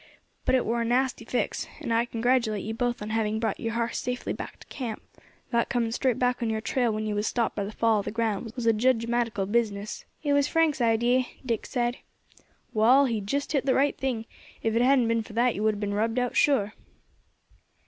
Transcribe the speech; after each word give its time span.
But 0.45 0.55
it 0.55 0.65
war 0.65 0.81
a 0.81 0.85
nasty 0.85 1.25
fix, 1.25 1.67
and 1.79 1.93
I 1.93 2.05
congratulate 2.05 2.63
you 2.65 2.73
both 2.73 3.03
on 3.03 3.11
having 3.11 3.39
brought 3.39 3.59
your 3.59 3.73
har 3.73 3.91
safely 3.91 4.33
back 4.33 4.59
to 4.59 4.65
camp; 4.65 5.03
that 5.51 5.69
coming 5.69 5.91
straight 5.91 6.17
back 6.17 6.41
on 6.41 6.49
your 6.49 6.59
trail 6.59 6.91
when 6.91 7.05
you 7.05 7.13
was 7.13 7.27
stopped 7.27 7.55
by 7.55 7.63
the 7.65 7.71
fall 7.71 7.99
of 7.99 8.05
the 8.05 8.11
ground 8.11 8.51
was 8.55 8.65
a 8.65 8.73
judgmatical 8.73 9.45
business." 9.45 10.03
"It 10.23 10.33
was 10.33 10.47
Frank's 10.47 10.81
idee," 10.81 11.39
Dick 11.45 11.67
said. 11.67 11.97
"Wall, 12.73 13.05
he 13.05 13.21
just 13.21 13.51
hit 13.51 13.67
the 13.67 13.75
right 13.75 13.95
thing; 13.95 14.25
if 14.63 14.75
it 14.75 14.81
hadn't 14.81 15.07
been 15.07 15.21
for 15.21 15.33
that 15.33 15.53
you 15.53 15.61
would 15.61 15.75
have 15.75 15.79
been 15.79 15.93
rubbed 15.93 16.17
out 16.17 16.35
sure." 16.35 16.73